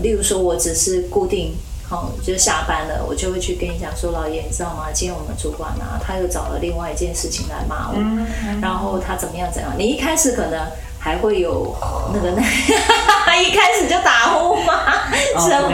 [0.00, 1.52] 例如说，我只是固定，
[1.88, 4.86] 好、就是下班了，我就会去跟你讲说，老爷，你知道吗？
[4.94, 7.98] 今天我们主管啊，他又找了另外一件事情来骂我，
[8.62, 9.72] 然后他怎么样怎样。
[9.76, 10.64] 你一开始可能
[11.00, 11.74] 还会有
[12.14, 12.40] 那个那，
[13.42, 14.72] 一开始就打呼吗？
[15.34, 15.68] 哦什么？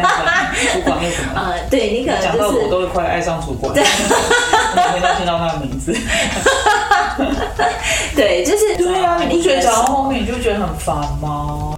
[0.73, 1.53] 主管又怎么了？
[1.53, 5.95] 呃，对你可能讲到就是我都会快爱上主管， 每天都听到他的名字。
[8.17, 11.77] 对，就是对啊，你不觉得讲到后面你就觉得很烦吗？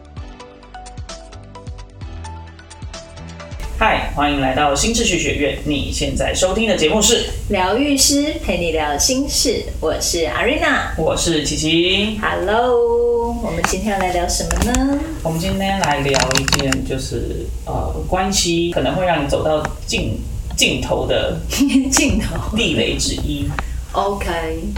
[3.79, 5.59] 嗨，欢迎来到新秩序学院。
[5.67, 10.95] 你现在收听的节目是，疗愈师陪你聊心事，我是阿瑞娜。
[10.97, 12.19] 我是琪琪。
[12.19, 14.99] Hello，我们今天要来聊什么呢？
[15.23, 20.23] 我们今天来聊一件，就是呃，关系可能会让你走到尽
[20.57, 21.39] 尽头的
[21.93, 22.57] 尽头。
[22.57, 23.47] 地雷之一
[23.93, 24.27] ，OK，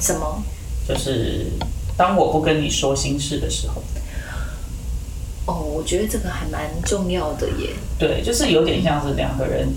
[0.00, 0.42] 什么？
[0.88, 1.46] 就是
[1.96, 3.80] 当我不跟你说心事的时候。
[5.78, 7.70] 我觉得这个还蛮重要的耶。
[7.96, 9.68] 对，就是有点像是两个人，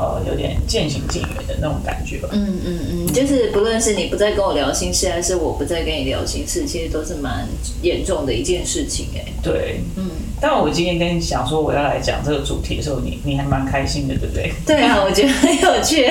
[0.00, 2.28] 呃，有点渐行渐远的那种感觉吧。
[2.32, 7.46] 嗯嗯嗯，就是不论是你不再跟我聊心事，还是我不再跟你聊心事，其实都是蛮
[7.82, 9.24] 严重的一件事情哎。
[9.42, 14.52] 对，嗯，但我今天跟你讲说我要来讲这个主题的时候，你你还蛮开心的，对不对？
[14.66, 16.02] 对啊，我觉得很有趣、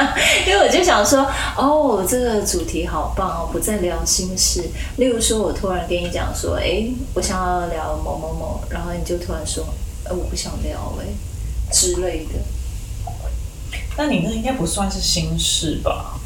[0.46, 4.62] 因为我就想说，哦，这个主题好棒哦，不再聊心事。
[4.96, 9.64] 例如说，我突然跟你讲说，哎，我想要聊某某某，然后你就突然说，
[10.04, 11.06] 哎，我不想聊哎
[11.72, 12.38] 之类的。
[13.96, 16.20] 那你那应该不算是心事吧？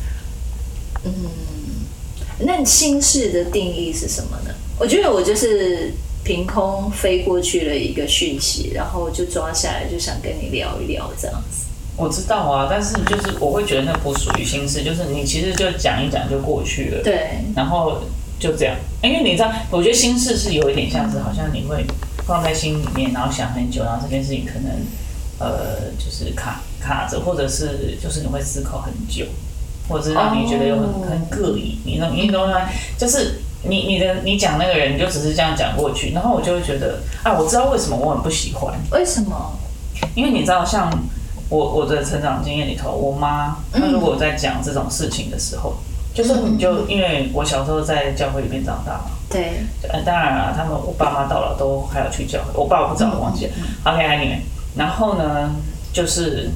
[1.04, 1.12] 嗯
[2.40, 4.54] 那心事的定义是什么呢？
[4.78, 11.66] 我觉得我就是凭空飞过去了一个讯息，然后就抓下来，就想跟你聊一聊这样子。
[11.96, 18.02] 我知道啊，但是就是我会觉得那不属于心事，就是你其实就讲一讲就过去了，对，然后
[18.38, 18.76] 就这样。
[19.02, 21.84] 因为你知道，我觉得心事是有一点像是好像你会
[22.24, 24.72] 放在心里面，然后想很久，然后这件事情可能
[25.40, 29.24] 呃就是卡卡着，或者是就是你会思考很久，
[29.88, 32.68] 或者是让你觉得有很哦很膈应，你懂你懂吗？
[32.98, 33.40] 就是。
[33.64, 39.52] 你你的你讲那个人，你就只是这样讲过去，然后我就会觉得啊，我知道为什么我很不喜欢，为什么？
[40.14, 40.88] 因为你知道，像
[41.48, 45.74] 我我的成长经验里头，我妈她如果在讲这种事情的时候，
[46.14, 49.60] 就是你就因为我小时候在教会里面长大嘛，对，
[49.90, 53.52] 呃，当然了，他们我爸妈到了都还要去教会，我爸我不知道，我忘记了。
[53.82, 54.38] OK，爱你们。
[54.76, 55.52] 然后呢，
[55.92, 56.48] 就是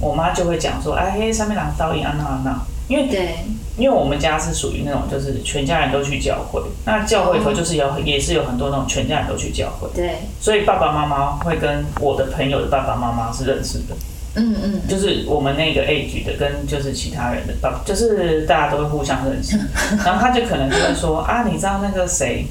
[0.00, 3.36] 我妈就会讲说，哎，嘿，上面两个导演安娜安娜，因为对，
[3.76, 13.96] 因为我们家是属于那种就是全家人都去教会，那教会里头就是有也是有很多那种全家人都去教会，对，所以爸爸妈妈会跟我的朋友的爸爸妈妈是认识的。
[14.38, 19.58] 嗯嗯，就是我们那个 age 的跟就是其他人的爸，就是大家都会互相认识，
[20.04, 22.44] 然后他就可能就会说啊，你知道那个谁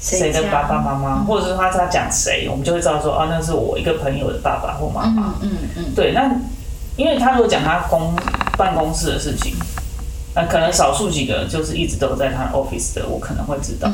[0.00, 5.34] 谁的爸爸妈妈，或者是他他讲谁，我们就会知道说啊，那是我一个朋友的爸爸或妈妈。
[5.40, 6.28] 嗯嗯嗯，对，那
[6.98, 8.14] 因为他如果讲他公
[8.58, 9.54] 办公室的事情，
[10.34, 13.88] 那，可能少数几个就是一直都在他 office 的，我可能会知道。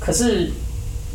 [0.00, 0.52] 可是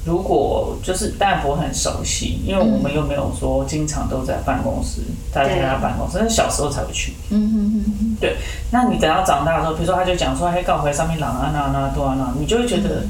[0.05, 5.01] 如果就是当然不会很熟悉，因为我们又没有说经常都在办公室，
[5.33, 7.13] 大家在他办公室，那小时候才会去。
[7.29, 8.35] 嗯嗯嗯对，
[8.71, 13.03] 那你等到长大的时候，比如说他就讲说，嘿，告回上面朗啊那那多啊那，你就会觉得，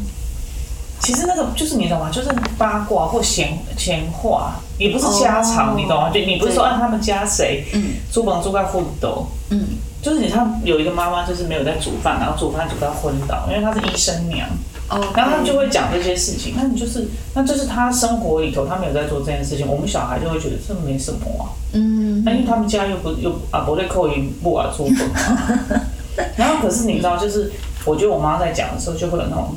[1.02, 2.10] 其实那个就是你懂吗？
[2.12, 6.10] 就是八卦或闲闲话，也不是家常，哦你懂吗？
[6.14, 7.94] 就你不是说对啊他们家谁，嗯。
[8.12, 9.66] 租房租到昏倒，嗯，
[10.02, 14.48] 就是你他有一个妈妈就是没有在煮饭，然后煮饭煮到昏倒，因为她是医生娘，
[14.90, 21.54] 哦，然后他们就会讲这些事情，那你就是那就是他生活里头他没有在做这件事情，我们小孩就会觉得这没什么啊。
[21.74, 22.24] 嗯。
[22.26, 25.80] 那因为他们家又不又啊不会扣银不啊出本嘛，
[26.36, 27.52] 然后可是你知道，就是
[27.86, 29.56] 我觉得我妈在讲的时候，就会有那种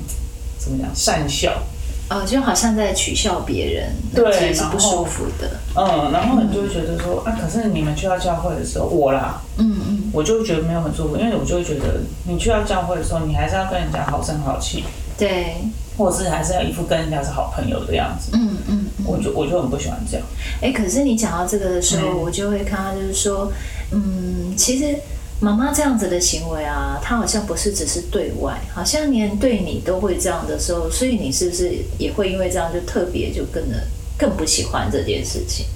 [0.63, 1.61] 怎么讲善笑，
[2.09, 5.51] 哦，就好像在取笑别人，对是不舒服的。
[5.75, 14.85] 嗯，然后你就会觉得说啊，可是你们去到教会的时候，我啦，嗯嗯，我就会觉得没有很舒服，因为我就会觉得你去到教会的时候，你还是要跟人家好声好气，
[15.19, 15.57] 对，
[15.97, 18.87] 或者是还是要一副跟人家是好朋友的样子，嗯嗯。
[19.05, 20.25] 我就我就很不喜欢这样。
[20.61, 23.51] 哎，可是你讲到这个的时候，嗯我就会看到，就是说，
[23.91, 24.97] 嗯，其实
[25.43, 33.83] 妈妈这样子的行为啊，她好像不是只是对外，好像连对你都会这样的时候，所以你是不是也会因为这样就特别就更的
[34.17, 35.67] 更不喜欢这件事情？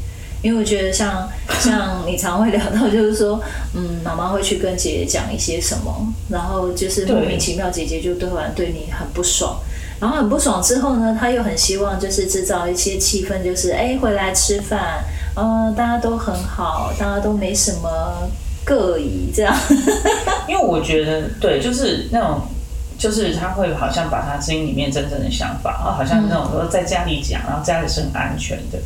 [0.40, 1.28] 因为我觉得像
[1.58, 3.42] 像你常会聊到，就是说，
[3.74, 9.58] 嗯，妈妈会去跟姐姐讲一些什么，然后就是莫名其妙，姐姐就突然对你很不爽。
[9.98, 15.02] 然后很不爽之后呢，她又很希望就是制造一些气氛，就是哎回来吃饭，
[15.34, 18.28] 呃大家都很好，大家都没什么
[18.66, 19.56] 各疑这样。
[20.46, 22.42] 因为我觉得对，就是那种。
[22.98, 28.78] 就是他会好像把他心里面真正的想法，啊，好像那种说在家里讲，然后家里是很安全的。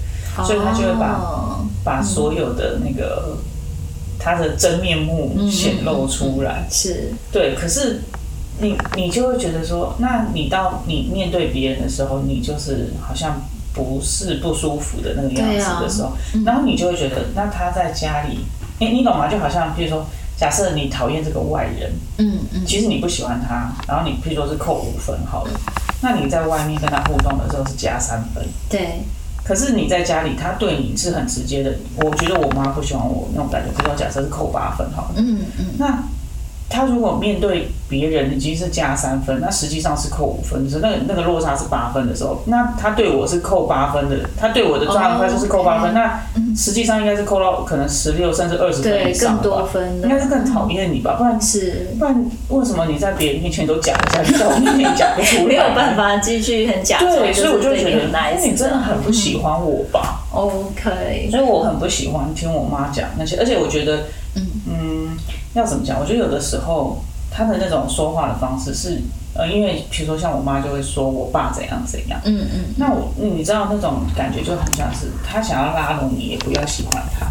[0.45, 3.37] 所以他就会把哦把所有的那个
[4.19, 6.67] 他的真面目显露出来。
[6.69, 8.01] 是对，可是
[8.59, 13.41] 你你就会觉得说，那你到你面对别人的时候，你就是好像
[13.73, 16.11] 不是不舒服的那个样子的时候，
[16.45, 18.41] 然后你就会觉得，那他在家里，
[18.81, 19.29] 你你懂吗？
[19.29, 20.05] 就好像比如说，
[20.37, 25.51] 假设你讨厌这个外人，嗯嗯其实你不喜欢他，然后你譬如说是扣五分好了，
[26.01, 28.45] 那你在外面跟他互动的时候是加三分。
[28.69, 29.03] 对
[29.45, 31.75] 可是你在家里，他对你是很直接的。
[31.97, 36.03] 我觉得我妈不喜欢我那种感觉，比如说假设是扣八分好了，嗯嗯那
[36.71, 55.45] 他如果面对别人已经是加三分，那实际上是扣五分，就是那个那个落差是八分的时候，那他对我是扣八分的，他对我的状态就是扣八分，哦那实际上应该是扣到可能十六甚至二十分对以上更多，分的应该是更讨厌你吧，不然是不然为什么你在别人面前都讲一下，你在我面前讲不出来？
[55.45, 55.91] 没有办。
[55.91, 64.05] 法继续很假装，对，所以我就觉得，那你真的很不喜欢我吧？OK，所以我很不喜欢听我妈讲那些，而且我觉得，
[64.37, 64.47] 嗯
[65.55, 65.99] 要怎么讲？
[66.01, 66.99] 我觉得有的时候
[67.31, 69.01] 他的那种说话的方式是，
[69.35, 72.75] 呃，因为比如说像我妈就会说我爸怎样怎样，嗯嗯。
[72.77, 77.27] 那我你知道那种感觉就很像是他想要拉拢你，也不要喜欢他。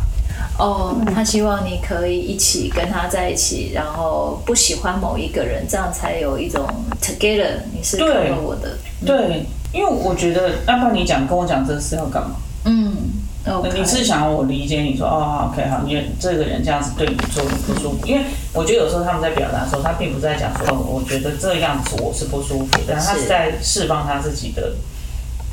[0.57, 6.65] 哦，他希望你可以一起跟他在一起，然后不喜欢某一个人，这样才有一种
[7.01, 12.35] together，你是对跟了我的，对，因为我觉得，要不然你讲跟我讲这事要干嘛？
[13.73, 18.23] 你是想要我理解你说哦，OK 好，你这个人这样子对你做你不舒服，因为
[18.53, 23.27] 我觉得有时候他们在表达的时候，他并不是在讲说，哦，我觉得这样子我是不舒服，但他是是。
[23.27, 24.73] 在释放他自己的，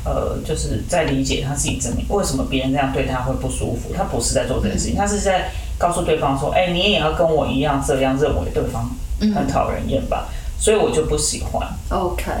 [0.03, 8.89] 呃，就是在理解他自己怎么为什么别人这样对他会不舒服，他不是在做这件事情，他是在告诉对方说，哎，你也要跟我一样这样认为对方
[9.19, 10.27] 很讨人厌吧，
[10.59, 11.67] 所以我就不喜欢。
[11.89, 12.31] OK，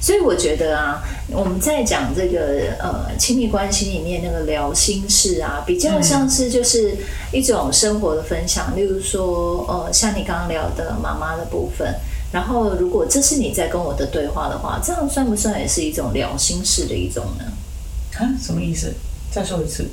[0.00, 6.96] 所以我觉得啊，我们在讲这个呃亲密关系里面那个聊心事啊，比较像是就是
[7.32, 11.94] 一种生活的分享，例如说呃像你刚刚聊的妈妈的部分。
[12.32, 17.44] 然后，如果这是你在跟我的对话的话，这样算不算也是一种聊心事的一种呢？
[18.14, 18.94] 啊，什么意思？
[19.32, 19.88] 再说一次。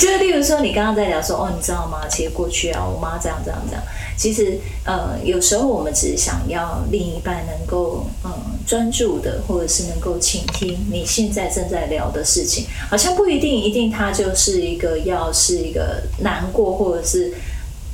[0.00, 2.08] 就是例如说，你刚刚在聊说，哦，你知道吗？
[2.10, 3.80] 其实过去啊，我妈这样这样这样。
[4.22, 8.30] 其实，呃，有时候我们只是想要另一半能够，嗯，
[8.64, 17.34] 专注的，或者是能够倾听你现在正在聊的事情，好像不一定一定他就是一个要是一个难过或者是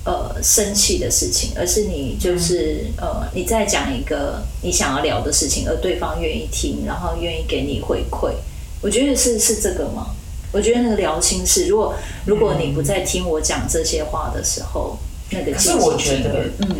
[0.04, 8.34] 呃生气的事情，而是你就是、呃你在讲一个你想要聊的事情，而对方愿意听，然后愿意给你回馈。
[8.82, 10.08] 我觉得是是这个吗？
[10.52, 11.94] 我觉得那个聊心事，如果
[12.26, 14.98] 如果你不在听我讲这些话的时候，
[15.30, 16.76] 那个可是我觉得，嗯，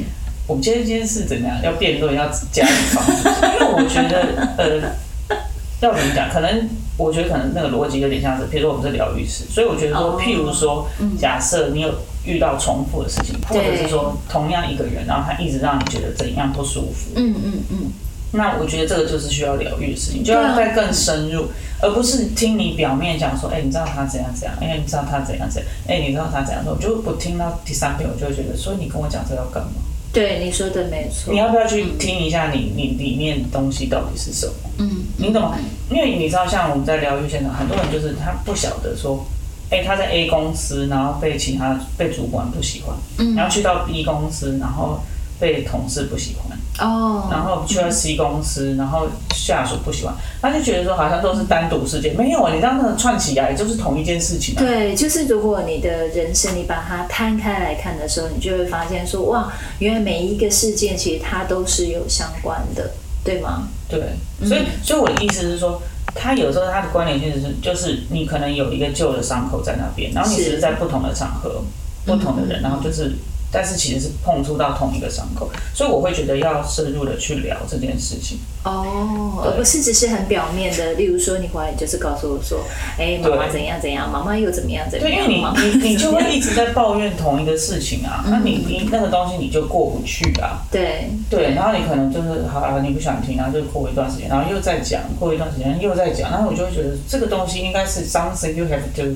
[0.47, 1.62] 我们今天今天是怎么样？
[1.62, 5.37] 要辩论，要加以方式，因为我觉得，呃，
[5.81, 6.31] 要怎么讲？
[6.31, 11.93] 可能我觉得可能那个逻辑有点像是，比如说我们是疗愈师，所以我觉得说，哦譬如说，假设你有
[12.25, 17.93] 遇到重复的事情，或者是说同样一个人，然后他一直让你觉得怎样不舒服，嗯嗯嗯，
[18.33, 21.47] 那我觉得这个就是需要疗愈的事情，就要再更深入，
[21.81, 29.71] 而不是听你表面讲说，哎、你知道他怎样怎样，哎、你知道他怎样怎样，哎、你知道他怎样说，我就我听到第三遍，我就会觉得，所以你跟我讲这个要干嘛？
[30.13, 31.33] 对，你说的没错。
[31.33, 34.53] 你要不要去听一下你你里面的东西到底是什么？
[34.79, 35.59] 嗯，你懂吗？
[35.91, 39.25] 因为你知道，像我们在疗愈现场，很多人就是他不晓得说，
[39.71, 45.01] 哎、他在 A 公司，然后被其他被主管不喜欢，嗯然后去到 B 公司，然后
[45.39, 54.58] 被同事不喜欢，哦，然后去了 C 公司，然后下属不喜欢，他就觉得说好像都是单独事件，没有啊，你这样那串起来就是同一件事情啊。
[54.58, 62.93] 对，就是如果你的人生你把它摊开来看的时候，你就会发现说，哇，原来每一个事件其实它都是有相关的，
[63.25, 63.69] 对吗？
[63.89, 64.01] 对，
[64.47, 65.82] 所以所以我的意思是说，
[66.15, 71.63] 他有时候他的关联性是，就是你可能有一个旧的伤口在那边，然后你只是在不同的场合、
[72.05, 73.13] 不同的人，然后就是，
[73.50, 78.38] 但是其实是碰触到同一个伤口，所以我会觉得要深入的去聊这件事情。
[78.64, 82.60] 哦，而不是只是很表面的，例如说你回来就是告诉我说，
[82.98, 90.60] 哎，妈妈怎样怎样，妈妈又怎么样怎样对，因，为你你你就会一直在抱怨同一个事情啊，那 你你那个东西你就过不去啊。
[90.70, 91.08] 对。
[91.31, 99.14] 对，然后你可能就是好啊，你不想听，然后就过一段时间，然后又再讲，过一段时间又再讲，然后我就会觉得这个东西应该是 something you have to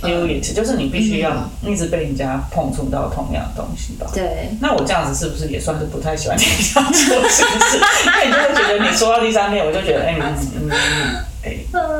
[0.00, 4.06] do it，、就是你必须要一直被人家碰触到同样的东西吧。
[4.14, 7.78] 对，那我这样子是不是也算是不太喜欢听人家说心事？
[8.06, 11.56] 因为你就会觉得你说到第三遍，我就觉得哎嗯嗯嗯哎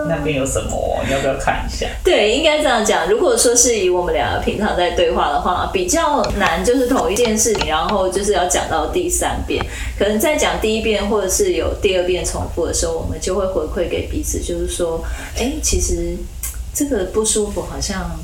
[0.06, 1.00] 那边有什么哦？
[1.06, 1.86] 你要不要看一下？
[2.04, 3.08] 对，应该这样讲。
[3.08, 9.64] 如果说是以我们两个平常在对话的话，比较难，就是同一件事情，然后就是要讲到第三遍。
[9.98, 15.02] 可能在讲第一遍或者是有第二遍重复的时候，我们就会回馈给彼此，就是说，
[15.38, 16.16] 哎，其实
[16.74, 18.18] 这个不舒服好像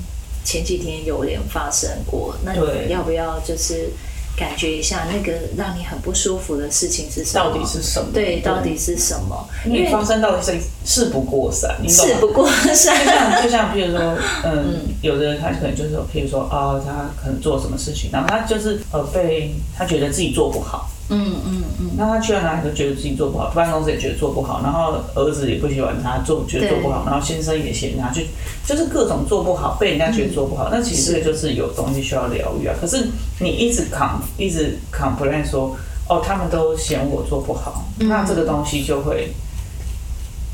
[0.44, 3.90] 前几天有点发生过，那对你要不要就是
[4.36, 7.44] 感觉一下那个让你很不舒服的事情是什么？
[7.44, 8.10] 到底是什么？
[8.12, 9.48] 对，到底是什么？
[9.64, 12.14] 因为发生到底是事不过三，你懂吗？
[12.14, 13.10] 事不过三就。
[13.10, 28.22] 像就像，譬如说，嗯，有的人他可能就是说，譬如说，啊，他可能做什么事情，然后他就是呃被他觉得自己做不好，嗯嗯嗯，那他去了哪里都觉得自己做不好，办公室也觉得做不好，然后儿子也不喜欢他做，觉得做不好，然后先生也嫌他，就
[28.66, 30.68] 就是各种做不好，被人家觉得做不好。
[30.70, 32.75] 那其实这个就是有东西需要疗愈啊。
[32.80, 33.08] 可是
[33.40, 35.76] 你一直 com 一直 complain 说，
[36.08, 39.28] 哦，他们都嫌我做不好，那这个东西就会。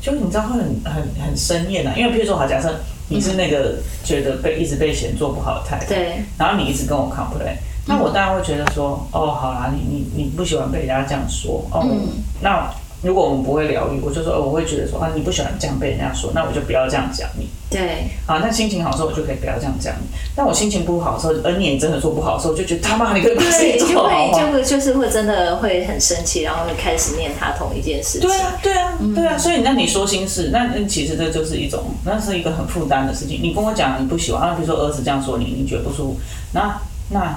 [0.01, 2.69] 就你知道会很很很生厌啊，因为譬如说好，假设
[3.07, 11.85] 你是那个觉得被一直被嫌做不好的太太，对，然后你一直跟我 complain，那我当然会觉得说，哦，好啦，你你你不喜欢被人家这样说，哦，
[12.41, 12.69] 那
[13.01, 24.33] 如果我们不会疗愈，我就说，哦，我会觉得说，啊，你不喜欢这样被人家说，那我就不要这样讲你，对，啊，那心情好的时候我就可以不要这样讲你，但我心情不好的时候，而你也真的做不好的时候，我就觉得他妈你可以把事对，情就做好吗？
[24.33, 28.21] 会就会就是会真的会很生气，然后会开始念他同一件事情。
[28.21, 33.41] 对啊，对啊，对啊，所以那你说心事，那那其实这就是一种，那是一个很负担的事情。
[33.43, 36.19] 你跟我讲你不喜欢，啊，比如说儿子这样说你，你觉得不舒服，
[36.53, 37.35] 那那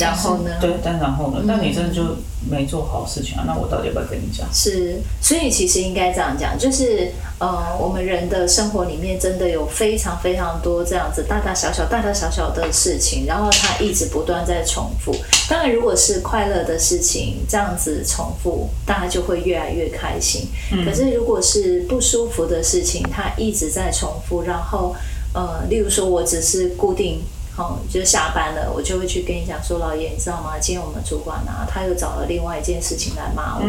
[0.00, 0.50] 然后呢？
[0.60, 1.42] 对，但然后呢？
[1.44, 2.02] 那你真的就
[2.50, 3.44] 没做好事情啊？
[3.46, 4.48] 那我到底要不要跟你讲？
[4.52, 15.14] 是，所以其实应该这样讲，就是呃，我们人的生活里面真的有非常非常多这样子大大小小、大大小小的事情，然后它一直不断在重复。
[15.48, 20.48] 当然，如果是快乐的事情，这样子重复，大家就会越来越开心。
[20.84, 24.94] 可是如果是不舒服的事情，它一直在重复，然后
[25.34, 27.20] 呃，例如说我只是固定。
[27.56, 30.52] 哦，就是下班了，我就会去跟你讲说，老爷，你知道吗？
[30.60, 33.62] 今天我们主管啊，他又找了另外一件事情来骂我，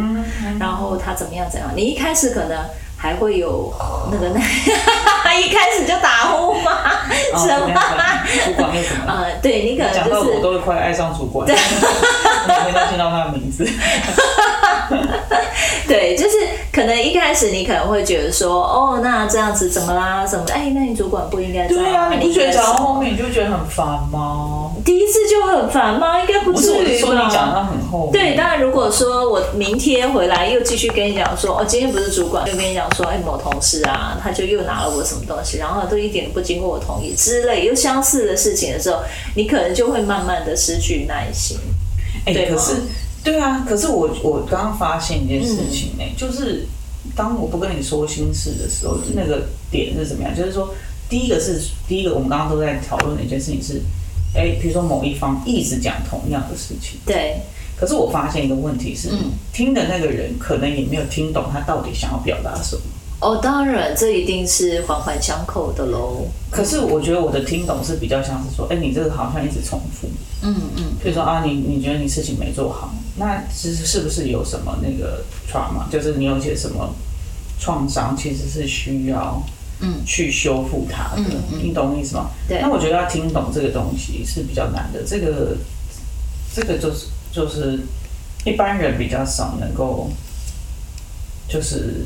[0.60, 1.70] 然后他怎么样怎样？
[1.76, 2.58] 你一开始可能
[2.96, 3.74] 还会有
[4.12, 4.40] 那个那，
[5.36, 6.72] 一开始就打呼吗？
[7.34, 7.68] 哦什么？
[8.46, 9.24] 主管又怎么了？
[9.24, 13.68] 呃，对你可能讲到就是我都会快爱上主管，每天都听到他的名字。
[15.88, 16.38] 对，就是
[16.72, 20.25] 可能一开始你可能会觉得说，哦，那这样子怎么啦？
[20.25, 20.46] 什么？
[20.51, 24.72] 哎，那你主管不应该这样对啊，你不觉得讲到后面你就觉得很烦吗？
[24.86, 26.20] 第一次就很烦吗？
[26.20, 27.56] 应该不至于说你讲吧？
[27.56, 28.12] 到很后面。
[28.12, 39.00] 对，当然，如果说我明天回来又继续跟你讲说，哦，今天不是主管，又跟你讲说，哎，某同事啊，他就又拿了我什么东西，然后都一点都不经过我同意之类，又相似的事情的时候，
[39.36, 41.58] 你可能就会慢慢的失去耐心。
[42.25, 42.75] 哎、可是，
[43.24, 46.66] 对啊，可是我我刚刚发现一件事情呢、就是
[47.16, 50.36] 当我不跟你说心事的时候，那个点是怎么样？
[50.36, 50.74] 就是说，
[51.10, 53.82] 第一个是第一个，我们刚刚都在讨论的一件事情是，
[54.34, 57.42] 哎、比如说某一方一直讲同样的事情，对，
[57.75, 62.82] 可是我发现一个问题是，嗯听的那个人可能也没有听懂他到底想要表达什么。
[63.20, 66.25] 哦，当然，这一定是环环相扣的喽。
[66.50, 70.10] 可是我觉得我的听懂是比较像是说，哎、你这个好像一直重复。
[70.42, 76.94] 嗯嗯，比如说啊，你你觉得你事情没做好，那其实是不是有什么那个 trauma，就是你有些什么
[77.60, 79.44] 创伤，其实是需要
[79.82, 80.03] 嗯。
[80.06, 81.24] 去修复它的，
[81.62, 82.30] 你懂我意思吗？
[82.48, 82.62] 对。
[82.62, 85.58] 那我觉得要听懂这个东西是比较难的，这个
[86.53, 87.80] 这个就是就是
[88.46, 90.10] 一般人比较少能够
[91.48, 92.06] 就是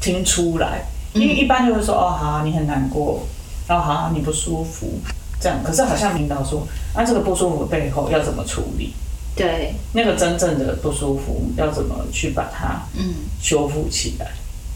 [0.00, 3.26] 听出来，因为一般就会说哦好啊、你很难过，
[3.68, 4.98] 然后好啊、你不舒服，
[5.40, 8.92] 这样，可是好像领导说，那、这个不舒服背后要怎么处理？
[9.40, 14.26] 对，那个真正的不舒服要怎么去把它嗯修复起来？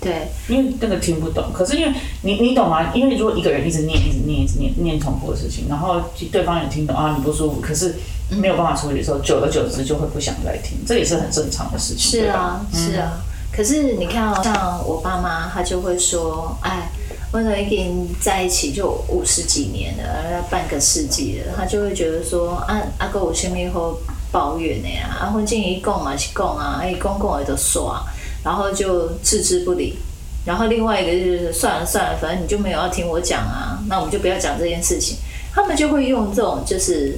[0.00, 1.92] 对，因为那个听不懂，可是因为
[2.22, 2.92] 你你懂吗？
[2.94, 7.94] 因为如果一个人一直念一直念一直念念重复的事情，然后对方也听懂啊你不舒服，可是
[8.28, 12.20] 没有办法处理的时候，久而久之就会不想再听，这也是很正常的事情。
[12.20, 13.24] 是啊，是啊。
[13.50, 16.90] 可是你看哦，像我爸妈，他就会说，哎，
[17.32, 23.96] 我们已经在一起就五十几年了，半个世纪了，他就会觉得说，啊，阿哥有什么好
[24.34, 25.16] 抱怨的呀？
[25.20, 28.04] 啊，婚前一讲嘛是讲啊，哎，讲讲的就耍，
[28.42, 29.96] 然后就置之不理。
[30.44, 35.16] 然后另外一个就是算了算了，反正你就没有要听我讲啊，那我们就不要讲这件事情。
[35.54, 37.16] 他们就会用这种就是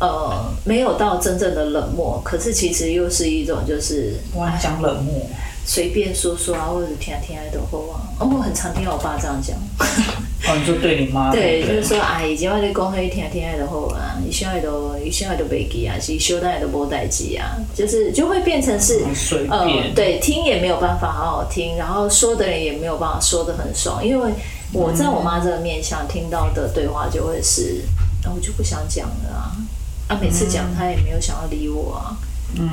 [0.00, 5.14] 呃没有到真正的冷漠，可是其实又是一种就是我很讲冷漠，
[5.64, 8.02] 随便说说啊，或者听听爱的话啊。
[8.18, 9.56] 哦，我很常听我爸这样讲，
[10.48, 19.04] 哦，你就对你妈对，就是说，哎，以前我咧讲迄听听爱的好啊，伊现在都伊现在都袂记啊，是修代都无代志啊，就是就会变成是
[19.50, 24.32] 呃便，，对，听也没有办法好好听，然后说的人也没有办法说的很爽，因为
[24.72, 27.82] 我在我妈这个面向听到的对话就会是，
[28.24, 29.52] 啊，我就不想讲了啊，
[30.08, 32.16] 啊，每次讲她也没有想要理我啊。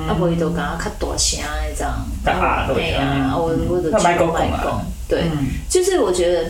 [0.07, 4.61] 啊，无伊就讲较大声的这样，对啊，嗯我我就那去别讲啊。
[4.63, 5.47] 讲，对，嗯。
[5.69, 6.49] 就是我觉得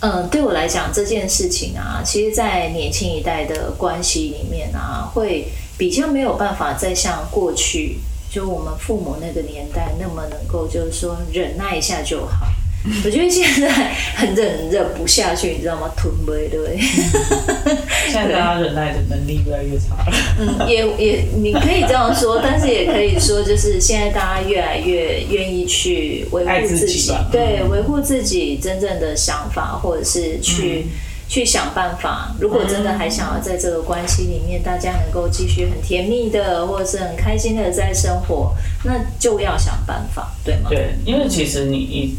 [0.00, 7.98] 嗯，对我来讲这件事情啊，其实，在年轻一代的关系里面啊，会比较没有办法再像过去，
[8.30, 12.46] 就我们父母那个年代那么能够，就是说忍耐一下就好。
[13.04, 13.68] 我觉得现在
[14.16, 15.90] 很忍忍不下去，你知道吗？
[15.96, 16.78] 对不对？
[18.10, 20.12] 现在大家忍耐的能力越来越差了。
[20.38, 30.86] 嗯，也也你可以这样说，但是也可以说，就是现在大家越来越愿意去维护自己，对，维护自己真正的想法，或者是去
[31.28, 32.34] 去想办法。
[32.40, 38.54] 如果真的还想要在这个关系里面，大家能够继续很甜蜜的，或者是很开心的在生活，
[38.84, 40.70] 那就要想办法，对吗？
[40.70, 42.16] 对，因为其实你你。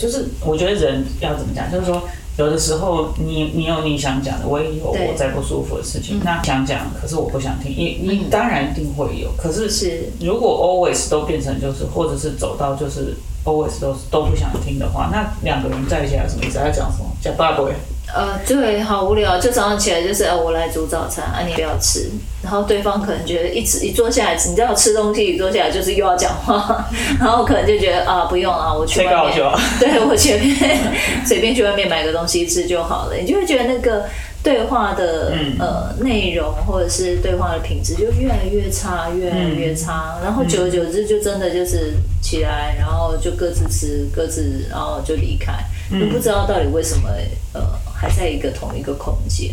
[0.00, 2.02] 就是我觉得人要怎么讲，就是说
[2.38, 13.14] 有的时候你你有你想讲的，我也有我在不舒服的事情，那想讲，可是我不想听，你你当然一定会有，可是是如果 always 都变成就是，或者是走到就是
[13.44, 16.58] always 都都不想听的话，那两个人在一起还什么意思？
[16.58, 17.10] 要讲什么？
[17.20, 17.74] 讲大鬼？
[18.14, 22.10] 呃，对，好无聊，就早上起来就是，呃，我来煮早餐，啊，你不要吃。
[22.42, 26.88] 然后对方可能觉得一直一坐下来，你知道吃东西一坐下来就是又要讲话，
[27.20, 29.36] 然后可能就觉得啊，不用啊，我去外面，
[29.78, 30.78] 对我随便
[31.26, 33.16] 随便去外面买个东西吃就好了。
[33.16, 34.04] 你就会觉得那个
[34.42, 40.18] 对话的呃内容或者是对话的品质就越来越差，越来越差。
[40.24, 45.52] 然后久而久之就真的就是起来，然后就各自吃各自，然后就离开。
[45.90, 47.08] 就不知道到底为什么，
[47.52, 47.60] 呃，
[48.00, 49.50] 还在一个同一个空间，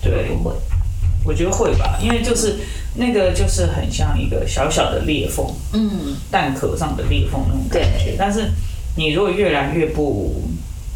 [0.00, 0.54] 对，不会？
[1.22, 2.56] 我觉得会吧，因为就是
[2.94, 8.16] 那个就是很像一个小小的裂缝，嗯，蛋壳上的裂缝那种感觉。
[8.18, 8.50] 但是
[8.96, 10.42] 你如果越来越不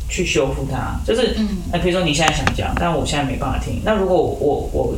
[0.09, 1.37] 去修复它，就是，
[1.71, 3.83] 那比如说你现在想讲，但我现在没办法听。
[3.85, 4.97] 那如果我我。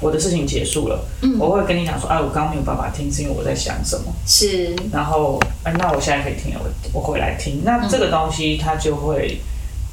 [0.00, 4.04] 我的事情结束了，嗯我会跟你讲说，哎，我刚刚没有办法听，是因为我在想什么。
[4.28, 4.72] 是。
[4.92, 6.60] 然后，哎，那我现在可以听了，
[6.92, 7.62] 我我回来听。
[7.64, 9.40] 那这个东西它就会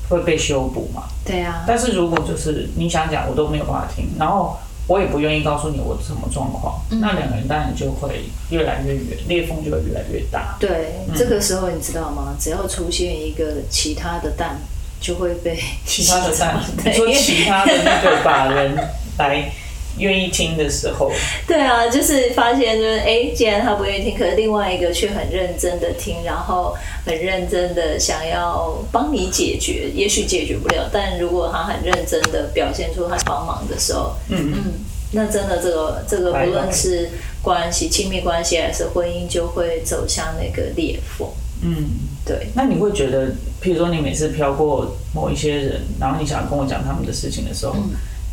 [0.09, 1.03] 会被修补嘛？
[1.25, 1.63] 对啊。
[1.67, 4.57] 但是如果就是你想讲，我都没有办法听，然后
[4.87, 10.55] 我也不愿意告诉你我什么状况，那两个人当然就会越来越远，裂缝就会越来越大。
[10.59, 12.35] 对，这个时候你知道吗？
[12.39, 14.57] 只要出现一个其他的蛋，
[14.99, 18.75] 就会被其他的蛋， 你说其他的那个把人
[19.17, 19.51] 来。
[19.97, 21.11] 愿意听的时候，
[21.47, 34.73] 对啊，就是发现就是，哎，既然他不愿意听，可是另外一个却很认真的听，然后很认真的想要帮你解决，也许解决不了，但如果他很认真的表现出他帮忙的时候，嗯嗯，
[35.11, 37.09] 那真的这个这个不论是
[37.41, 41.27] 关系、亲密关系还是婚姻，就会走向那个裂缝。
[41.61, 41.85] 嗯，
[42.25, 42.47] 对。
[42.53, 43.27] 那你会觉得，
[43.63, 47.75] 譬如说你每次飘过某一些人，然后你想跟我讲他们的事情的时候，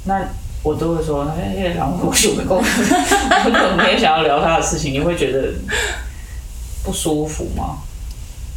[0.04, 0.28] 那。
[0.62, 5.52] 我都会说，哎，然后我 有个工，我可能也想要聊他的事情，你会觉得
[6.84, 7.78] 不舒服吗？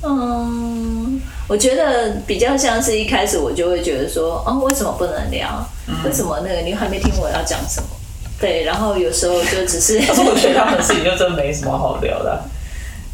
[0.03, 5.67] 嗯，我觉得比较像是一开始我就会觉得说，哦，为什么不能聊？
[6.03, 7.87] 为什么那个你还没听我要讲什么？
[8.39, 12.43] 对，然后有时候就只是， 我觉得他们事情就真没什么好聊的。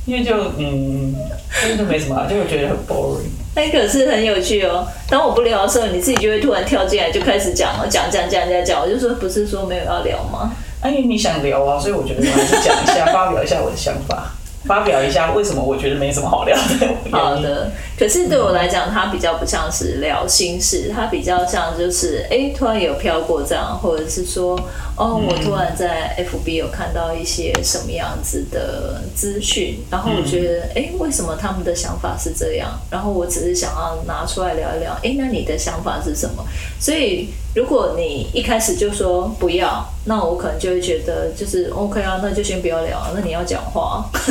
[0.06, 1.14] 因为就嗯，
[1.62, 3.30] 真的没什么，就会觉得很 boring。
[3.56, 4.88] 那可是很有趣哦。
[5.10, 8.82] 当我不聊的时候，你自己就会突然跳进来，就开始讲了，讲讲讲讲讲。
[8.82, 10.52] 我就说，不是说没有要聊吗？
[10.82, 14.32] 哎，你想聊啊，所以我觉得还是讲一下， 发表一下我的想法。
[14.64, 16.88] 发表一下为什么我觉得没什么好聊的。
[17.12, 24.56] 好的，可是对我来讲，它比较不像是聊心事，它比较像就是哎，突然有飘过这样，或者是说
[25.02, 32.70] 哦，我突然在 FB 有看到一些什么样子的资讯，然后我觉得哎，为什么他们的想法是这样？
[32.92, 36.46] 然后我只是想要拿出来聊一聊，哎，那你的想法是什么？
[36.80, 37.30] 所以。
[37.54, 42.98] 如果你一开始就说不要，那我可能就会觉得就是 OK 啊，那就先不要聊。
[43.14, 44.22] 那你要讲话， 可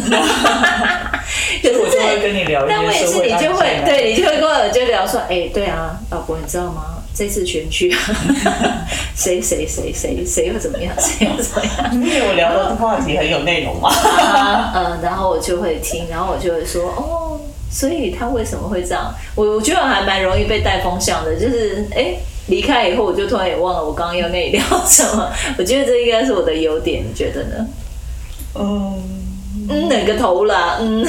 [1.69, 2.65] 是我就会跟你聊。
[2.67, 7.00] 但 我也是，你就会对你就会跟我就聊说，哎，对啊，老婆，你知道吗？
[7.21, 7.95] 这次选举，
[9.15, 10.91] 谁谁谁谁谁又怎么样？
[10.99, 11.93] 谁又怎么样？
[11.93, 13.91] 因为我聊的话题很有内容嘛。
[14.75, 17.39] 嗯，然后我就会听，然后我就会说，哦，
[17.71, 19.15] 所以他为什么会这样？
[19.35, 22.15] 我我觉得我还蛮容易被带风向的，就是哎。
[22.47, 25.31] 离开以后，我就突然也忘了我刚刚要跟你聊什么。
[25.57, 27.67] 我觉得这应该是我的优点，你觉得呢？
[28.57, 28.99] 嗯
[29.69, 30.79] 嗯，哪个头啦？
[30.81, 31.07] 嗯，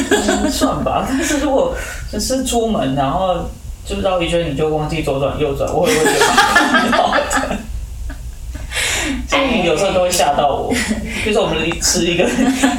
[0.51, 1.03] 算吧。
[1.09, 1.73] 但是如果
[2.11, 3.43] 只是出门，然后
[3.91, 7.57] 就绕一圈，你就忘记左转右转，我会不会觉得？
[9.27, 10.73] 所以有时候都会吓到我。
[11.23, 12.23] 比如说我们吃一个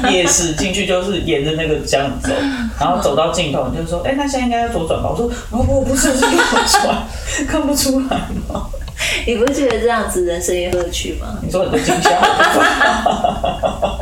[0.09, 2.31] 夜市，进去就是沿着那个这样走，
[2.79, 6.31] 然后走到尽头，你就说：“哎，那现在应该要左转吧？”我说：“哦，不，不是，是右
[6.81, 7.05] 转，
[7.47, 8.17] 看不出来
[8.49, 8.69] 吗？”
[9.27, 11.37] 你不觉得这样子人生也乐趣吗？
[11.41, 12.09] 你说很多惊吓，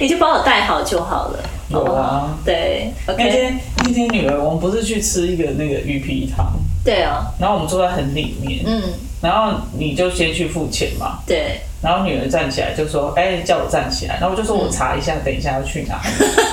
[0.00, 1.38] 你就帮我带好就好了。
[1.70, 6.52] 有啊，对那天那天女儿，我们不是去吃一个那个鱼皮汤，
[6.84, 8.82] 对啊，然后我们坐在很里面，嗯，
[9.22, 16.10] 然后你就先去付钱嘛，对，然后女儿站起来就说：“哎、叫我站起来。”然后我就说：“我查一下，等一下要去哪里。”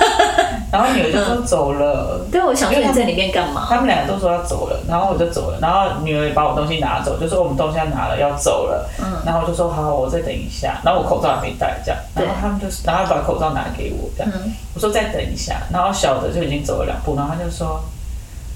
[0.70, 3.66] 然后女儿就说：“走了。”对，我想说你在里面干嘛？
[3.68, 8.88] 他们两个都说要走了，然后我就走了，然后女儿也把我东西拿走，就说我们东西要拿了，要走了。
[8.98, 9.04] 嗯。
[9.24, 12.26] 然后我就说好，我再等一下，然后我口罩还没戴，这样，对。
[12.26, 14.52] 然后他们就是，然后把口罩拿给我，这样，嗯。
[14.74, 17.82] 我说再等一下，然后小的就已经走了两步，然后他就说，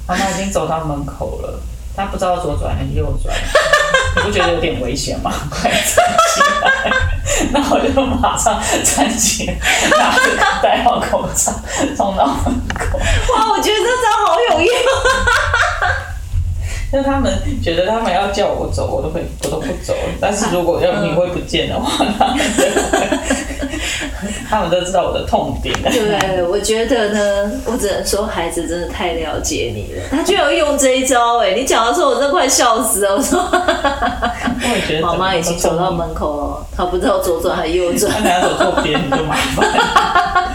[0.06, 1.60] 妈妈已经走到门口了，
[1.96, 3.34] 他不知道左转还是右转，
[4.16, 5.32] 你不觉得有点危险吗？
[5.50, 6.92] 快站起来！
[7.52, 9.54] 然后我就马上站起来，
[9.98, 10.22] 拿着
[10.62, 11.52] 戴好口罩，
[11.96, 12.98] 冲到门口。
[12.98, 14.74] 哇，我觉得这招好有用。
[16.92, 19.94] 那他们觉得他们要叫我走，我都会我都不走。
[20.20, 23.18] 但是如果要你会不见的话，他们就会
[24.48, 25.74] 他们都知道我的痛点。
[25.82, 31.52] 对，我觉得呢，我只能说孩子真的太了解你了，他居然会用这一招哎！
[31.52, 33.14] 你讲的时候，我真的快笑死了。
[33.16, 38.40] 我说，我也觉得妈妈已经走到，门口了，他不知道左转还是右转他。
[38.40, 40.51] 走错边你就麻烦。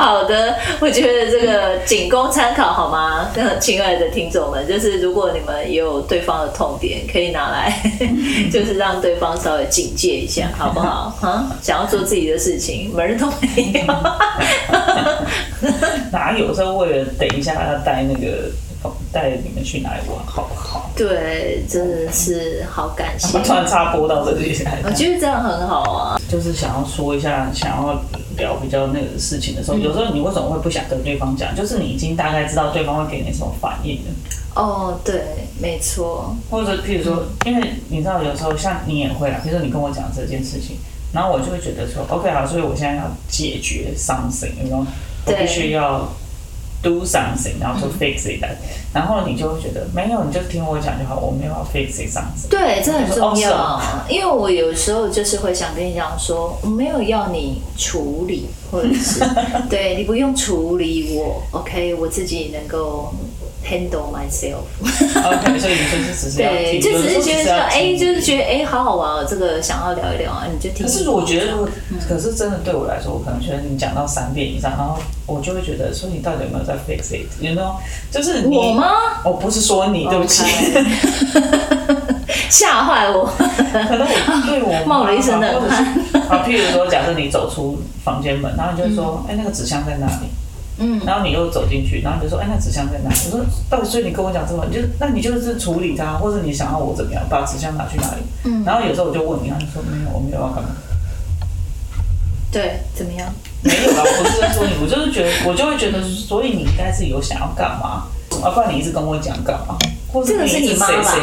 [0.00, 3.28] 好的，我觉得这个仅供参考好吗？
[3.36, 7.70] 那 亲爱的听众们，就是如果你们也有对方的痛点，可以拿来，
[8.50, 11.14] 就是让对方稍微警戒一下，好不好？
[11.20, 13.84] 啊，想要做自己的事情，门儿都没有。
[16.10, 18.50] 哪有时候为了等一下要带那个
[19.12, 20.90] 带你们去哪里玩，好不好？
[20.96, 23.44] 对，真的是好感谢我。
[23.44, 26.18] 突然插播到这里来，我觉得这样很好啊。
[26.28, 28.00] 就是想要说一下，想要
[28.40, 31.54] 聊比较那个事情的时候，有时候你为什么会不想跟对方讲？
[31.54, 34.10] 就是你已经大概知道对方会给你什么反应了。
[34.56, 35.22] 哦，对，
[35.62, 36.34] 没错。
[36.50, 40.76] 或者譬如说，因为你知道有时候像你也会啦，比如说你跟我讲这件事情，
[41.12, 44.84] 然后我就会觉得说，OK 好，所以我现在要解决 something，然后
[45.24, 46.08] 必须要
[46.82, 48.42] do something，然后 to fix it，、
[48.92, 52.48] 然后你就会觉得没有，你就听我讲就好，我没有要 fix it something。
[52.48, 59.20] 对，这很重要哦，因为我有时候就是会想跟你讲说，我没有要你处理，或者是
[59.68, 63.12] 对你不用处理我，OK，我自己能够
[63.62, 64.64] handle myself。
[64.90, 70.86] OK，所以你就是只是要对，就只是觉得说，哎，听就是觉得哎，好好玩哦，这个想要聊一聊啊，你就听。
[70.86, 71.52] 可是我觉得，
[72.08, 74.98] 可是真的对我来说，我可能觉得你讲到三遍以上，然后
[75.30, 77.74] 我就会觉得，说你到底有没有在 fix it？You know，
[78.10, 78.72] 就是你我？
[78.72, 78.86] 吗？
[79.24, 80.44] 我不是说你，对不起。
[82.48, 83.26] 吓坏我。
[83.36, 85.82] 可能我对我冒了一身冷或者是
[86.28, 90.26] 啊，譬如说，假设你走出房间门，然后你就会说，哎、那个纸箱在哪里？
[90.82, 93.16] 嗯，然后你又走进去，然后你就说，哎、那纸箱在哪里？
[93.26, 98.22] 我说，到底所以你跟我讲这么，你就那你就是处理它，或者你想要我怎么样，把纸箱拿去哪里？
[98.44, 100.70] 嗯然后有时候我就问你，然后你说没有，我没有要干嘛。
[102.50, 103.32] 对，怎么样？
[103.62, 108.06] 没有啦，我不是在说你，我就是觉得，我就会觉得，所以你应该是有想要干嘛，
[108.42, 109.78] 啊，不然你一直跟我讲干嘛？
[110.12, 111.14] 或者这个是一直你妈吧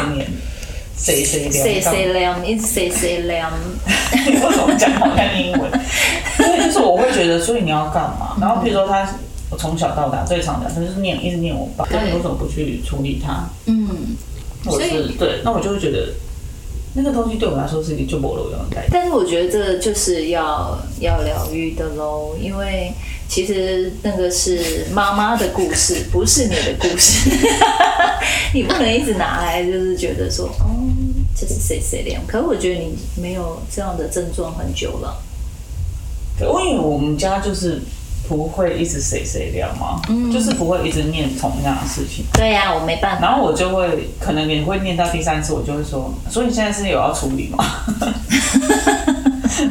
[0.96, 3.52] 谁谁念，谁谁谁聊干嘛谁亮，一直谁谁亮。
[4.26, 5.70] 你为什么讲好像英文？
[6.36, 8.36] 所以就是我会觉得，所以你要干嘛？
[8.40, 9.06] 然后比如说他，
[9.50, 13.44] 我从小到大最常讲，他就是念，一直念我爸，那你为什么不去处理他？
[13.66, 14.16] 嗯，
[14.64, 14.88] 我是
[15.18, 16.08] 对，那我就会觉得
[16.94, 18.90] 那个东西对我来说是一个就没路用的概念。
[18.90, 22.92] 但是我觉得这就是要要疗愈的喽，因为
[23.28, 27.30] 其实那个是妈妈的故事，不是你的故事。
[28.54, 30.88] 你不能一直拿来就是觉得说，哦，
[31.38, 32.18] 这是谁谁的。
[32.26, 35.22] 可是我觉得你没有这样的症状很久了。
[36.38, 37.80] 对，因为我们家就是
[38.28, 40.00] 不会一直谁谁聊嘛，
[40.32, 42.24] 就是不会一直念同样的事情。
[42.34, 43.26] 对呀、我没办法。
[43.26, 47.64] 然后我就会，可能你会念到第三次，我就会说，所以你现在是有要处理吗？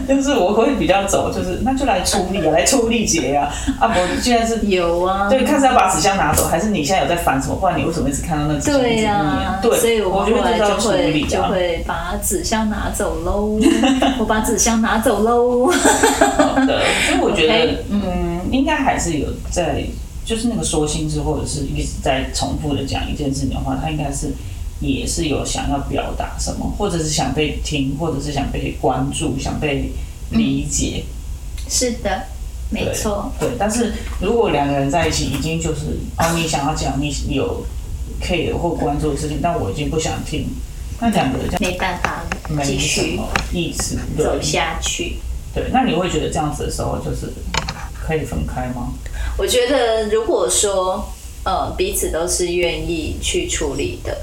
[0.08, 3.48] 就是我会比较走，就是那就来处理啊，来处理结啊。
[3.80, 7.56] 啊，我，现在是有啊，对，看是要把纸箱拿走，还是你现在有在烦什么？
[7.56, 11.30] 不然你为什么一直看到那纸箱对所以我就是要处理啊。
[11.30, 13.58] 就会把纸箱拿走喽。
[14.20, 15.68] 我把纸箱拿走喽。
[15.68, 19.84] 好的，所以我觉得， 嗯，应该还是有在，
[20.26, 24.34] 就是那个说心事，或者是一直在重复的讲一件事情的话，他应该是
[24.80, 29.92] 也是有想要表达什么，或者是想被听，或者是想被关注，想被
[30.32, 31.04] 理解。
[31.70, 32.24] 是的，
[32.70, 33.32] 没错。
[33.40, 37.66] 对，但是如果两个人在一起，已经就是哦，你想要讲你有
[38.22, 40.48] care 或关注的事情，但我已经不想听，
[41.00, 43.98] 那两个人没办法没什继续么意思。
[44.18, 45.18] 走下去。
[45.54, 47.34] 对，那你会觉得这样子的时候，就是
[48.08, 48.94] 可以分开吗？
[49.38, 51.06] 我觉得如果说
[51.44, 54.18] 呃彼此都是愿意去处理的，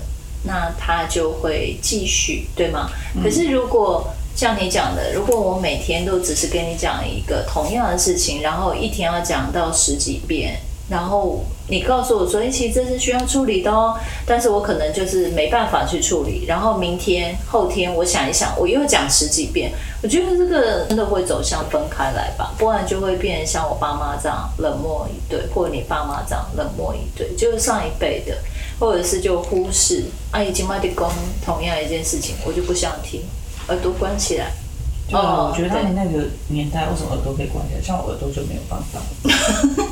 [0.45, 2.89] 那他就会继续，对吗？
[3.23, 19.71] 可是如果像你讲的，如果我每天都只是跟你讲一个同样的事情，然后一天要讲到十几遍，然后你告诉我说，哎，其实这是需要处理的哦，但是我可能就是没办法去处理，然后明天、后天我想一想，我又讲十几遍，
[20.05, 28.37] 我觉得这个真的会走向分开来吧，不然就会变成像我爸妈这样冷漠一对，或者你爸妈这样冷漠一对，就是上一辈的，
[28.79, 31.11] 或者是就忽视阿姨经妈的公
[31.43, 33.23] 同样一件事情，我就不想听。
[33.69, 34.53] 耳朵关起来。
[35.09, 37.81] 对啊，我觉得他们那个年代，为什么耳朵可以关起来？
[37.83, 39.01] 像我耳朵就没有办法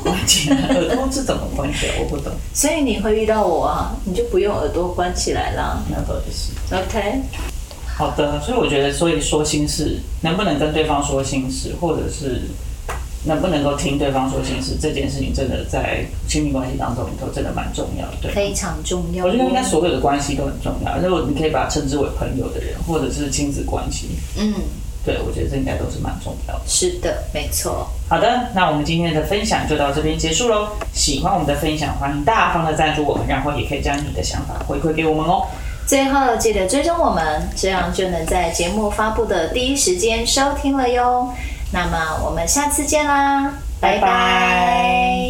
[0.03, 0.57] 关起来。
[0.75, 1.95] 耳朵是怎么关起来？
[1.97, 2.31] 我不懂。
[2.53, 5.81] 所以你会遇到我啊，你就不用耳朵关起来啦。
[5.89, 6.51] 那倒也是。
[6.75, 7.52] OK。
[7.95, 12.41] 好的，所以我觉得，所以说心事，能不能跟对方说心事，或者是
[13.25, 18.17] 能不能够听对方说心事，这件事情真的在亲密关系当中里头真的蛮重要的。
[18.21, 19.25] 对，非常重要。
[19.25, 20.97] 我觉得应该所有的关系都很重要。
[20.97, 24.53] 如果你可以把它称之为朋友的人，或者是亲子关系，嗯。
[25.05, 26.61] 对，我觉得这应该都是蛮重要的。
[26.65, 27.85] 是的，没错。
[28.07, 30.69] 好的，那我们今天的分享就到这边结束喽。
[30.93, 35.45] 喜欢我们的分享，欢迎大方的赞助我们，然后也可以将你的想法回馈给我们哦。
[35.85, 41.33] 最后记得追踪我们，这样就能在节目发布的第一时间收听了哟。
[41.71, 45.22] 那么我们下次见啦，拜拜。